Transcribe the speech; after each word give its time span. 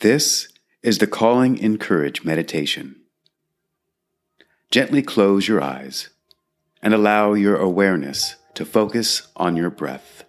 This 0.00 0.48
is 0.82 0.96
the 0.96 1.06
Calling 1.06 1.58
in 1.58 1.76
Courage 1.76 2.24
meditation. 2.24 2.96
Gently 4.70 5.02
close 5.02 5.46
your 5.46 5.62
eyes 5.62 6.08
and 6.82 6.94
allow 6.94 7.34
your 7.34 7.56
awareness 7.56 8.36
to 8.54 8.64
focus 8.64 9.28
on 9.36 9.58
your 9.58 9.68
breath. 9.68 10.24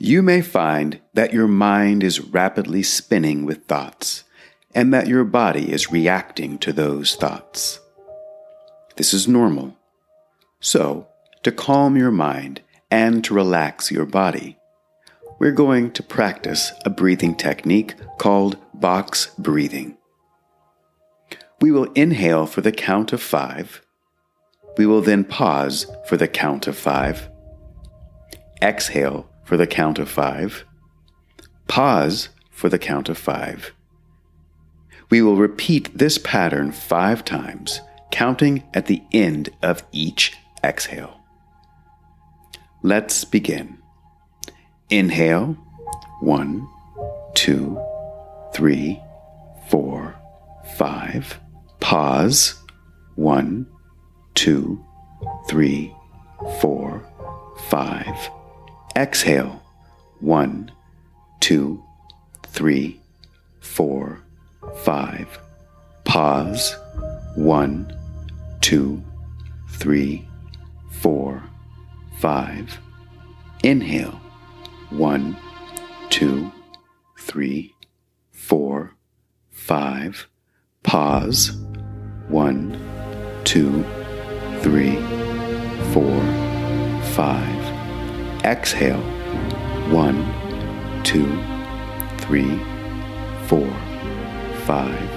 You 0.00 0.22
may 0.22 0.40
find 0.40 0.98
that 1.14 1.32
your 1.32 1.46
mind 1.46 2.02
is 2.02 2.20
rapidly 2.20 2.82
spinning 2.82 3.44
with 3.44 3.66
thoughts 3.66 4.24
and 4.74 4.92
that 4.92 5.06
your 5.06 5.22
body 5.22 5.70
is 5.72 5.92
reacting 5.92 6.58
to 6.58 6.72
those 6.72 7.14
thoughts. 7.14 7.78
This 8.96 9.14
is 9.14 9.28
normal. 9.28 9.76
So, 10.58 11.06
to 11.44 11.52
calm 11.52 11.96
your 11.96 12.10
mind 12.10 12.62
and 12.90 13.22
to 13.22 13.34
relax 13.34 13.92
your 13.92 14.06
body, 14.06 14.57
we're 15.38 15.52
going 15.52 15.90
to 15.92 16.02
practice 16.02 16.72
a 16.84 16.90
breathing 16.90 17.34
technique 17.34 17.94
called 18.18 18.56
box 18.74 19.32
breathing. 19.38 19.96
We 21.60 21.70
will 21.70 21.92
inhale 21.92 22.46
for 22.46 22.60
the 22.60 22.72
count 22.72 23.12
of 23.12 23.22
five. 23.22 23.82
We 24.76 24.86
will 24.86 25.00
then 25.00 25.24
pause 25.24 25.86
for 26.06 26.16
the 26.16 26.28
count 26.28 26.66
of 26.66 26.76
five. 26.76 27.28
Exhale 28.62 29.28
for 29.44 29.56
the 29.56 29.66
count 29.66 29.98
of 29.98 30.08
five. 30.08 30.64
Pause 31.66 32.28
for 32.50 32.68
the 32.68 32.78
count 32.78 33.08
of 33.08 33.18
five. 33.18 33.72
We 35.10 35.22
will 35.22 35.36
repeat 35.36 35.96
this 35.96 36.18
pattern 36.18 36.70
five 36.72 37.24
times, 37.24 37.80
counting 38.10 38.62
at 38.74 38.86
the 38.86 39.02
end 39.12 39.50
of 39.62 39.82
each 39.92 40.34
exhale. 40.62 41.20
Let's 42.82 43.24
begin. 43.24 43.78
Inhale, 44.90 45.54
one, 46.20 46.66
two, 47.34 47.78
three, 48.54 48.98
four, 49.68 50.14
five. 50.76 51.38
Pause, 51.80 52.54
one, 53.14 53.66
two, 54.34 54.82
three, 55.46 55.94
four, 56.60 57.06
five. 57.68 58.16
Exhale, 58.96 59.62
one, 60.20 60.72
two, 61.40 61.82
three, 62.46 62.98
four, 63.60 64.22
five. 64.84 65.38
Pause, 66.04 66.76
one, 67.36 67.94
two, 68.62 69.04
three, 69.68 70.26
four, 70.90 71.42
five. 72.20 72.78
Inhale, 73.62 74.18
one, 74.90 75.36
two, 76.08 76.50
three, 77.18 77.74
four, 78.32 78.94
five. 79.50 80.26
Pause. 80.82 81.52
One, 82.28 82.78
two, 83.44 83.84
three, 84.60 84.96
four, 85.92 86.20
five. 87.12 88.44
Exhale. 88.44 89.02
One, 89.90 90.24
two, 91.04 91.28
three, 92.18 92.58
four, 93.46 93.70
five. 94.64 95.10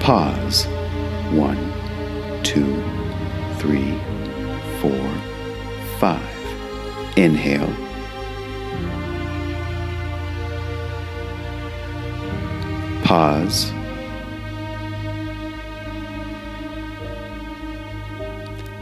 Pause. 0.00 0.66
One, 1.32 1.72
two, 2.42 2.82
three, 3.58 3.98
four, 4.80 5.10
five. 5.98 6.22
Inhale. 7.16 7.83
Pause. 13.04 13.70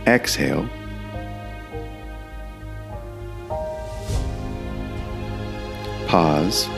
Exhale. 0.06 0.68
Pause. 6.06 6.68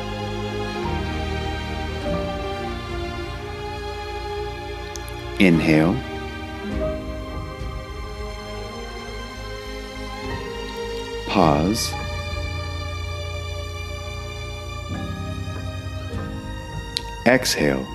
Inhale. 5.38 5.96
Pause. 11.28 12.03
Exhale. 17.26 17.86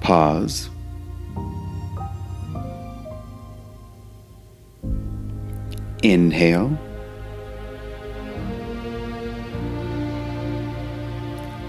Pause. 0.00 0.70
Inhale. 6.02 6.78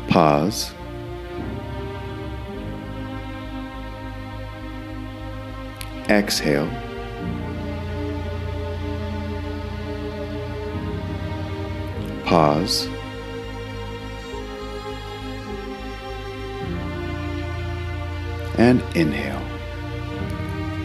Pause. 0.08 0.74
Exhale. 6.08 6.85
Pause. 12.36 12.90
And 18.58 18.84
inhale. 18.94 19.42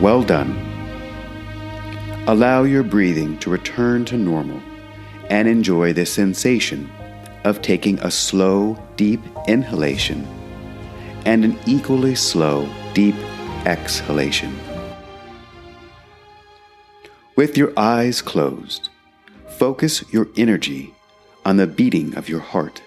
Well 0.00 0.22
done. 0.22 0.52
Allow 2.28 2.62
your 2.62 2.84
breathing 2.84 3.36
to 3.40 3.50
return 3.50 4.04
to 4.04 4.16
normal 4.16 4.62
and 5.28 5.48
enjoy 5.48 5.92
the 5.92 6.06
sensation 6.06 6.88
of 7.42 7.62
taking 7.62 7.98
a 7.98 8.12
slow, 8.12 8.80
deep 8.94 9.20
inhalation 9.48 10.24
and 11.26 11.44
an 11.44 11.58
equally 11.66 12.14
slow, 12.14 12.72
deep 12.94 13.16
exhalation. 13.66 14.56
With 17.34 17.56
your 17.56 17.72
eyes 17.76 18.22
closed, 18.22 18.88
focus 19.58 20.04
your 20.12 20.28
energy 20.36 20.94
on 21.50 21.56
the 21.56 21.66
beating 21.66 22.14
of 22.14 22.28
your 22.28 22.38
heart. 22.38 22.80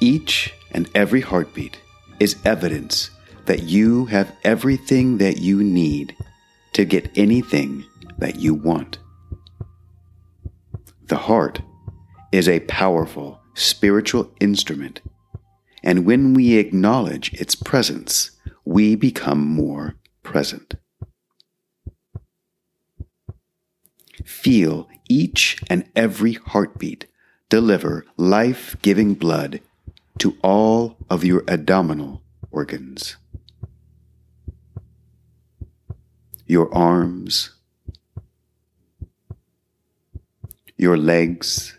Each 0.00 0.52
and 0.72 0.86
every 0.94 1.22
heartbeat 1.22 1.78
is 2.20 2.36
evidence 2.44 3.08
that 3.46 3.62
you 3.62 4.04
have 4.04 4.36
everything 4.44 5.16
that 5.16 5.38
you 5.38 5.64
need 5.64 6.14
to 6.74 6.84
get 6.84 7.10
anything 7.16 7.86
that 8.18 8.36
you 8.36 8.52
want. 8.52 8.98
The 11.06 11.16
heart 11.16 11.62
is 12.32 12.50
a 12.50 12.60
powerful 12.60 13.40
spiritual 13.54 14.30
instrument, 14.40 15.00
and 15.82 16.04
when 16.04 16.34
we 16.34 16.58
acknowledge 16.58 17.32
its 17.32 17.54
presence, 17.54 18.30
we 18.66 18.94
become 18.94 19.40
more 19.40 19.94
present. 20.22 20.74
Feel 24.24 24.88
each 25.08 25.58
and 25.68 25.88
every 25.94 26.34
heartbeat 26.34 27.06
deliver 27.48 28.04
life 28.16 28.76
giving 28.82 29.14
blood 29.14 29.60
to 30.18 30.36
all 30.42 30.96
of 31.10 31.24
your 31.24 31.44
abdominal 31.48 32.22
organs. 32.50 33.16
Your 36.46 36.72
arms, 36.74 37.50
your 40.76 40.96
legs, 40.96 41.78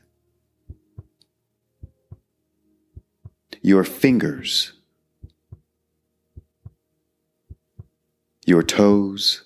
your 3.61 3.83
fingers, 3.83 4.73
your 8.45 8.63
toes, 8.63 9.43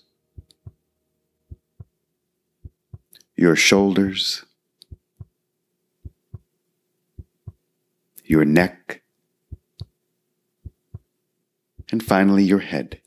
your 3.40 3.56
shoulders, 3.56 4.44
your 8.26 8.44
neck, 8.44 9.02
and 11.90 12.04
finally 12.04 12.44
your 12.44 12.60
head. 12.60 13.00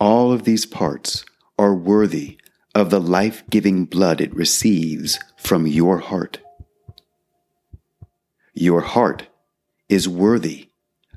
All 0.00 0.32
of 0.32 0.44
these 0.44 0.64
parts 0.64 1.26
are 1.58 1.74
worthy 1.74 2.38
of 2.74 2.88
the 2.88 2.98
life 2.98 3.44
giving 3.50 3.84
blood 3.84 4.22
it 4.22 4.34
receives 4.34 5.18
from 5.36 5.66
your 5.66 5.98
heart. 5.98 6.38
Your 8.54 8.80
heart 8.80 9.26
is 9.90 10.08
worthy 10.08 10.70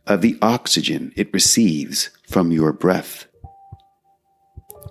of 0.06 0.20
the 0.20 0.38
oxygen 0.42 1.14
it 1.16 1.34
receives 1.34 2.10
from 2.28 2.52
your 2.52 2.74
breath. 2.74 3.28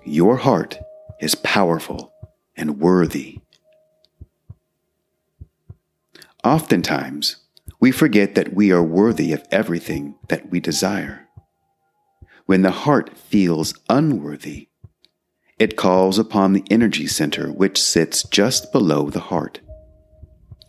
Your 0.03 0.37
heart 0.37 0.79
is 1.19 1.35
powerful 1.35 2.13
and 2.55 2.79
worthy. 2.79 3.39
Oftentimes, 6.43 7.37
we 7.79 7.91
forget 7.91 8.35
that 8.35 8.53
we 8.53 8.71
are 8.71 8.83
worthy 8.83 9.33
of 9.33 9.43
everything 9.51 10.15
that 10.29 10.49
we 10.49 10.59
desire. 10.59 11.27
When 12.45 12.61
the 12.61 12.71
heart 12.71 13.17
feels 13.17 13.73
unworthy, 13.89 14.69
it 15.57 15.77
calls 15.77 16.19
upon 16.19 16.53
the 16.53 16.63
energy 16.69 17.07
center 17.07 17.51
which 17.51 17.81
sits 17.81 18.23
just 18.23 18.71
below 18.71 19.09
the 19.09 19.21
heart. 19.21 19.61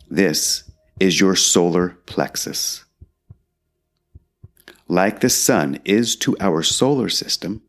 This 0.09 0.69
is 0.99 1.19
your 1.19 1.35
solar 1.35 1.89
plexus. 2.05 2.85
Like 4.87 5.19
the 5.19 5.29
sun 5.29 5.79
is 5.83 6.15
to 6.17 6.37
our 6.39 6.63
solar 6.63 7.09
system, 7.09 7.61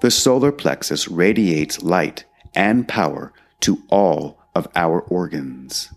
the 0.00 0.10
solar 0.10 0.52
plexus 0.52 1.08
radiates 1.08 1.82
light 1.82 2.24
and 2.54 2.88
power 2.88 3.32
to 3.60 3.82
all 3.88 4.38
of 4.54 4.68
our 4.74 5.00
organs. 5.02 5.90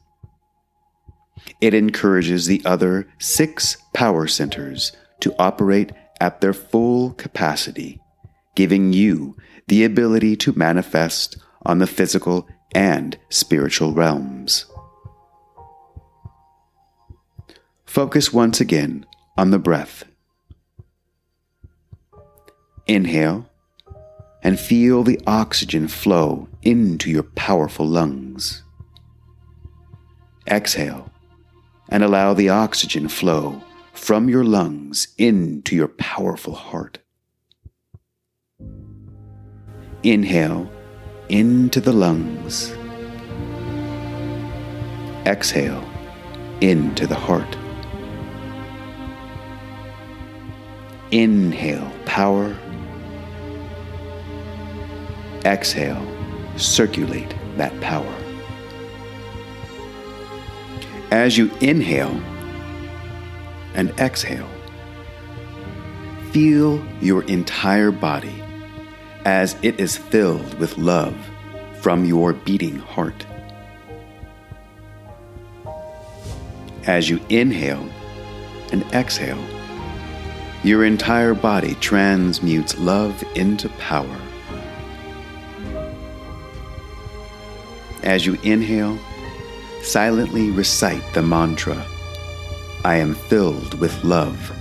It 1.61 1.73
encourages 1.73 2.45
the 2.45 2.61
other 2.65 3.07
six 3.17 3.77
power 3.93 4.27
centers 4.27 4.91
to 5.21 5.35
operate 5.39 5.91
at 6.19 6.41
their 6.41 6.53
full 6.53 7.11
capacity, 7.11 7.99
giving 8.55 8.93
you 8.93 9.37
the 9.67 9.83
ability 9.83 10.35
to 10.37 10.53
manifest 10.57 11.37
on 11.65 11.79
the 11.79 11.87
physical 11.87 12.47
and 12.73 13.17
spiritual 13.29 13.93
realms. 13.93 14.65
Focus 17.85 18.31
once 18.31 18.61
again 18.61 19.05
on 19.37 19.51
the 19.51 19.59
breath. 19.59 20.03
Inhale 22.87 23.48
and 24.43 24.59
feel 24.59 25.03
the 25.03 25.19
oxygen 25.27 25.87
flow 25.87 26.47
into 26.61 27.09
your 27.09 27.23
powerful 27.23 27.85
lungs. 27.85 28.63
Exhale 30.47 31.11
and 31.89 32.03
allow 32.03 32.33
the 32.33 32.49
oxygen 32.49 33.07
flow 33.09 33.61
from 33.93 34.29
your 34.29 34.43
lungs 34.43 35.09
into 35.17 35.75
your 35.75 35.87
powerful 35.87 36.53
heart. 36.53 36.99
Inhale 40.03 40.71
into 41.27 41.81
the 41.81 41.91
lungs. 41.91 42.71
Exhale 45.25 45.83
into 46.61 47.05
the 47.05 47.15
heart. 47.15 47.57
Inhale 51.11 51.91
power. 52.05 52.55
Exhale, 55.49 56.05
circulate 56.57 57.33
that 57.57 57.73
power. 57.81 58.15
As 61.09 61.39
you 61.39 61.49
inhale 61.59 62.21
and 63.73 63.89
exhale, 63.99 64.47
feel 66.31 66.85
your 67.01 67.23
entire 67.23 67.89
body 67.89 68.43
as 69.25 69.55
it 69.63 69.79
is 69.79 69.97
filled 69.97 70.53
with 70.59 70.77
love 70.77 71.17
from 71.81 72.05
your 72.05 72.33
beating 72.33 72.77
heart. 72.77 73.25
As 76.85 77.09
you 77.09 77.19
inhale 77.29 77.89
and 78.71 78.83
exhale, 78.93 79.43
your 80.63 80.85
entire 80.85 81.33
body 81.33 81.73
transmutes 81.75 82.77
love 82.77 83.23
into 83.33 83.67
power. 83.79 84.28
As 88.03 88.25
you 88.25 88.37
inhale, 88.43 88.97
silently 89.81 90.51
recite 90.51 91.03
the 91.13 91.21
mantra 91.21 91.85
I 92.85 92.95
am 92.95 93.13
filled 93.13 93.73
with 93.79 94.03
love. 94.03 94.51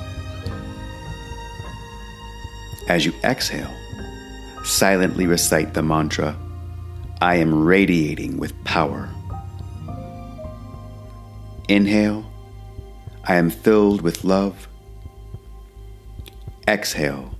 As 2.89 3.07
you 3.07 3.13
exhale, 3.23 3.73
silently 4.65 5.27
recite 5.27 5.75
the 5.75 5.83
mantra 5.83 6.37
I 7.21 7.37
am 7.37 7.65
radiating 7.65 8.39
with 8.39 8.53
power. 8.65 9.09
Inhale, 11.69 12.25
I 13.25 13.35
am 13.37 13.51
filled 13.51 14.01
with 14.03 14.25
love. 14.25 14.69
Exhale, 16.67 17.39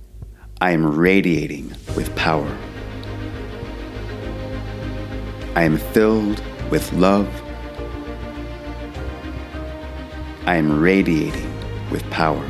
I 0.61 0.71
am 0.71 0.97
radiating 0.97 1.73
with 1.95 2.15
power. 2.15 2.57
I 5.55 5.63
am 5.63 5.77
filled 5.77 6.41
with 6.69 6.93
love. 6.93 7.27
I 10.45 10.55
am 10.55 10.79
radiating 10.79 11.51
with 11.89 12.07
power. 12.11 12.47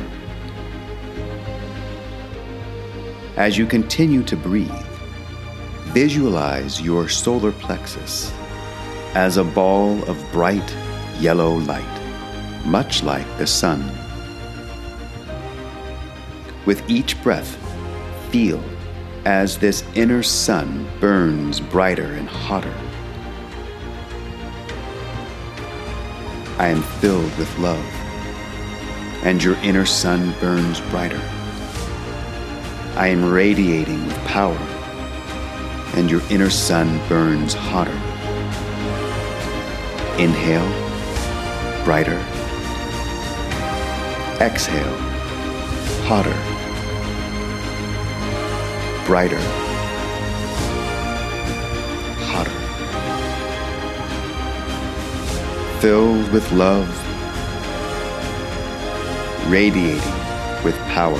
As 3.36 3.56
you 3.56 3.64
continue 3.66 4.22
to 4.24 4.36
breathe, 4.36 4.70
visualize 5.94 6.80
your 6.80 7.08
solar 7.08 7.52
plexus 7.52 8.30
as 9.14 9.38
a 9.38 9.44
ball 9.44 10.04
of 10.04 10.22
bright 10.30 10.76
yellow 11.18 11.56
light, 11.56 12.64
much 12.66 13.02
like 13.02 13.26
the 13.38 13.46
sun. 13.46 13.82
With 16.66 16.88
each 16.88 17.20
breath, 17.22 17.56
feel 18.30 18.62
as 19.24 19.56
this 19.56 19.84
inner 19.94 20.22
sun 20.22 20.86
burns 21.00 21.60
brighter 21.60 22.12
and 22.12 22.28
hotter. 22.28 22.74
I 26.60 26.68
am 26.68 26.82
filled 26.82 27.34
with 27.38 27.58
love, 27.58 27.82
and 29.24 29.42
your 29.42 29.54
inner 29.62 29.86
sun 29.86 30.34
burns 30.40 30.78
brighter. 30.90 31.22
I 32.96 33.06
am 33.06 33.24
radiating 33.32 34.06
with 34.06 34.18
power, 34.26 34.58
and 35.94 36.10
your 36.10 36.20
inner 36.28 36.50
sun 36.50 37.00
burns 37.08 37.54
hotter. 37.54 37.96
Inhale, 40.22 40.68
brighter. 41.82 42.22
Exhale, 44.38 44.98
hotter, 46.04 46.36
brighter, 49.06 49.69
Filled 55.80 56.30
with 56.30 56.52
love, 56.52 56.86
radiating 59.50 60.12
with 60.62 60.76
power. 60.88 61.16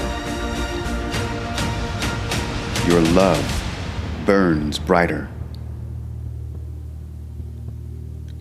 Your 2.87 3.01
love 3.15 4.23
burns 4.27 4.79
brighter. 4.79 5.31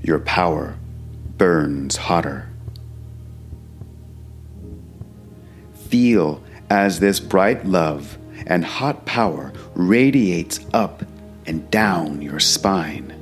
Your 0.03 0.19
power 0.19 0.77
burns 1.37 1.95
hotter. 1.95 2.49
Feel 5.87 6.43
as 6.69 6.99
this 6.99 7.21
bright 7.21 7.65
love 7.65 8.17
and 8.45 8.65
hot 8.65 9.05
power 9.05 9.53
radiates 9.73 10.59
up 10.73 11.01
and 11.45 11.71
down 11.71 12.21
your 12.21 12.41
spine. 12.41 13.18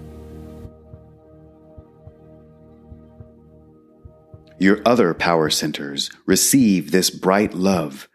Your 4.60 4.82
other 4.86 5.14
power 5.14 5.50
centers 5.50 6.10
receive 6.26 6.92
this 6.92 7.10
bright 7.10 7.54
love 7.54 8.10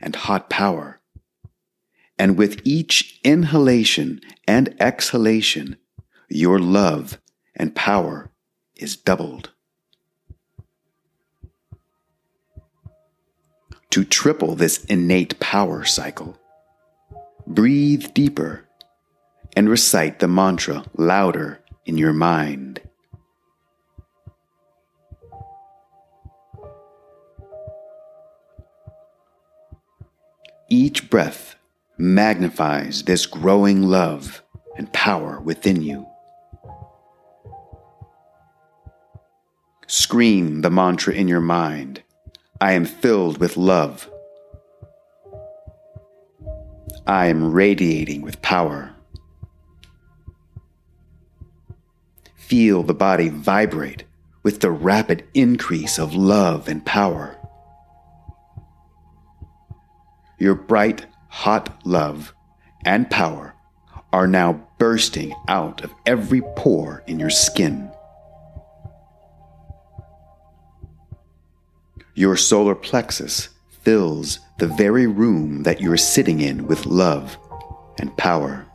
and 0.00 0.16
hot 0.16 0.50
power. 0.50 1.00
And 2.18 2.36
with 2.36 2.60
each 2.64 3.20
inhalation 3.24 4.20
and 4.46 4.74
exhalation, 4.80 5.76
your 6.28 6.58
love 6.58 7.18
and 7.54 7.74
power 7.74 8.30
is 8.76 8.96
doubled. 8.96 9.50
To 13.90 14.04
triple 14.04 14.56
this 14.56 14.84
innate 14.86 15.38
power 15.38 15.84
cycle, 15.84 16.36
breathe 17.46 18.12
deeper 18.14 18.66
and 19.56 19.68
recite 19.68 20.18
the 20.18 20.26
mantra 20.26 20.84
louder 20.96 21.60
in 21.86 21.96
your 21.96 22.12
mind. 22.12 22.80
Each 30.94 31.10
breath 31.10 31.56
magnifies 31.98 33.02
this 33.02 33.26
growing 33.26 33.82
love 33.82 34.44
and 34.76 34.92
power 34.92 35.40
within 35.40 35.82
you. 35.82 36.06
Scream 39.88 40.60
the 40.60 40.70
mantra 40.70 41.12
in 41.12 41.26
your 41.26 41.40
mind 41.40 42.04
I 42.60 42.74
am 42.74 42.84
filled 42.84 43.38
with 43.38 43.56
love. 43.56 44.08
I 47.08 47.26
am 47.26 47.52
radiating 47.52 48.22
with 48.22 48.40
power. 48.40 48.94
Feel 52.36 52.84
the 52.84 52.94
body 52.94 53.30
vibrate 53.30 54.04
with 54.44 54.60
the 54.60 54.70
rapid 54.70 55.24
increase 55.34 55.98
of 55.98 56.14
love 56.14 56.68
and 56.68 56.86
power. 56.86 57.43
Your 60.44 60.54
bright, 60.54 61.06
hot 61.28 61.74
love 61.86 62.34
and 62.84 63.08
power 63.08 63.54
are 64.12 64.26
now 64.26 64.68
bursting 64.76 65.32
out 65.48 65.82
of 65.82 65.94
every 66.04 66.42
pore 66.54 67.02
in 67.06 67.18
your 67.18 67.30
skin. 67.30 67.90
Your 72.14 72.36
solar 72.36 72.74
plexus 72.74 73.48
fills 73.84 74.38
the 74.58 74.66
very 74.66 75.06
room 75.06 75.62
that 75.62 75.80
you're 75.80 75.96
sitting 75.96 76.40
in 76.40 76.66
with 76.66 76.84
love 76.84 77.38
and 77.98 78.14
power. 78.18 78.66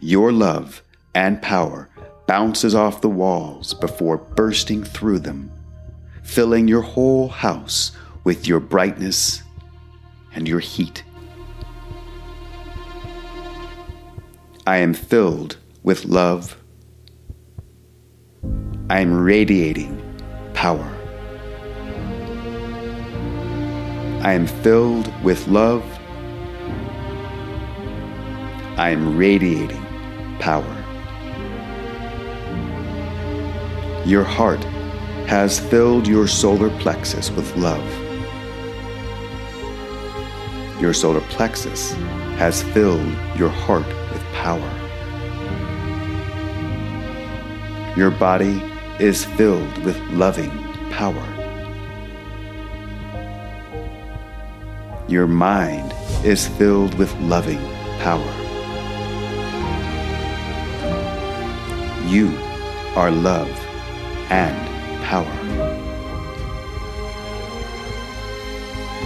Your 0.00 0.32
love 0.32 0.82
and 1.14 1.40
power 1.40 1.88
bounces 2.26 2.74
off 2.74 3.00
the 3.00 3.08
walls 3.08 3.74
before 3.74 4.18
bursting 4.18 4.82
through 4.82 5.20
them, 5.20 5.52
filling 6.24 6.66
your 6.66 6.82
whole 6.82 7.28
house 7.28 7.92
with 8.24 8.48
your 8.48 8.58
brightness 8.58 9.42
and 10.34 10.48
your 10.48 10.60
heat. 10.60 11.04
I 14.66 14.78
am 14.78 14.94
filled 14.94 15.58
with 15.82 16.06
love. 16.06 16.56
I 18.88 19.00
am 19.00 19.22
radiating 19.22 20.00
power. 20.54 20.90
I 24.22 24.32
am 24.32 24.46
filled 24.46 25.12
with 25.22 25.46
love. 25.48 25.84
I 28.78 28.88
am 28.88 29.18
radiating 29.18 29.84
power. 30.40 30.64
Your 34.06 34.24
heart 34.24 34.64
has 35.28 35.60
filled 35.60 36.06
your 36.06 36.26
solar 36.26 36.70
plexus 36.80 37.30
with 37.30 37.54
love. 37.56 38.03
Your 40.84 40.92
solar 40.92 41.22
plexus 41.22 41.92
has 42.36 42.62
filled 42.62 43.08
your 43.38 43.48
heart 43.48 43.86
with 44.12 44.22
power. 44.34 44.70
Your 47.96 48.10
body 48.10 48.62
is 49.00 49.24
filled 49.24 49.78
with 49.78 49.98
loving 50.10 50.50
power. 50.90 51.26
Your 55.08 55.26
mind 55.26 55.94
is 56.22 56.48
filled 56.48 56.92
with 56.98 57.10
loving 57.18 57.64
power. 58.00 58.34
You 62.06 62.36
are 62.94 63.10
love 63.10 63.48
and 64.28 65.02
power. 65.02 65.34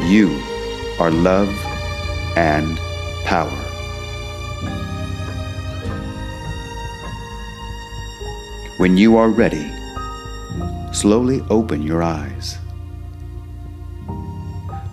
You 0.09 0.43
are 0.99 1.13
love 1.13 1.55
and 2.39 2.79
power. 3.25 3.61
When 8.77 8.97
you 8.97 9.17
are 9.17 9.29
ready, 9.29 9.69
slowly 10.93 11.41
open 11.51 11.83
your 11.83 12.01
eyes. 12.01 12.59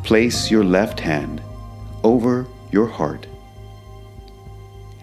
Place 0.04 0.50
your 0.50 0.64
left 0.64 1.00
hand 1.00 1.40
over 2.04 2.48
your 2.72 2.88
heart 2.88 3.28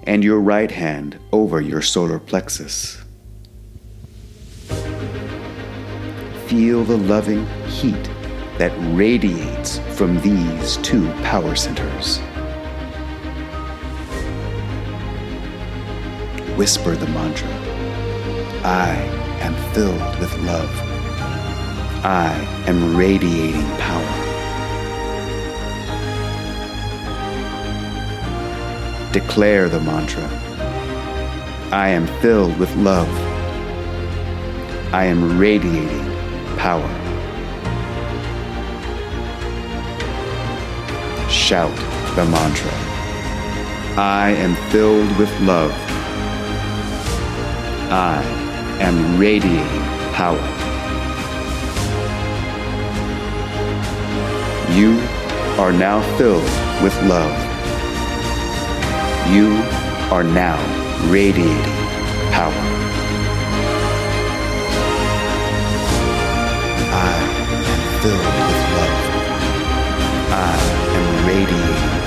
and 0.02 0.24
your 0.24 0.40
right 0.40 0.70
hand 0.70 1.20
over 1.30 1.60
your 1.60 1.80
solar 1.80 2.18
plexus. 2.18 3.00
Feel 6.48 6.82
the 6.82 6.98
loving 6.98 7.46
heat 7.68 8.10
that 8.58 8.72
radiates 8.98 9.78
from 9.96 10.20
these 10.22 10.76
two 10.78 11.08
power 11.22 11.54
centers. 11.54 12.20
Whisper 16.56 16.94
the 16.94 17.06
mantra 17.08 17.48
I 18.62 18.90
am 19.40 19.54
filled 19.72 20.18
with 20.20 20.32
love. 20.42 20.70
I 22.04 22.32
am 22.66 22.94
radiating 22.94 23.66
power. 23.78 24.22
Declare 29.12 29.70
the 29.70 29.80
mantra 29.80 30.28
I 31.72 31.88
am 31.88 32.06
filled 32.20 32.58
with 32.58 32.74
love. 32.76 33.08
I 34.92 35.06
am 35.06 35.38
radiating 35.38 36.04
power. 36.58 36.88
Shout 41.30 41.74
the 42.14 42.26
mantra 42.26 42.70
I 43.96 44.34
am 44.36 44.54
filled 44.70 45.16
with 45.18 45.30
love. 45.40 45.91
I 47.94 48.22
am 48.80 49.18
radiating 49.18 49.82
power. 50.14 50.40
You 54.72 54.98
are 55.60 55.72
now 55.72 56.00
filled 56.16 56.42
with 56.82 56.96
love. 57.02 57.36
You 59.30 59.48
are 60.10 60.24
now 60.24 60.56
radiating 61.10 61.60
power. 62.32 62.62
I 66.94 67.12
am 67.68 68.00
filled 68.00 68.32
with 68.48 68.62
love. 68.78 69.00
I 70.32 70.56
am 70.96 71.26
radiating 71.28 72.01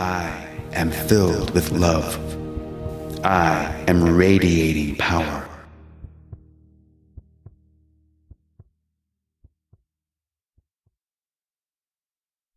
I 0.00 0.48
am 0.72 0.90
filled 0.90 1.50
with 1.50 1.72
love. 1.72 2.16
I 3.22 3.84
am 3.86 4.02
radiating 4.02 4.96
power. 4.96 5.39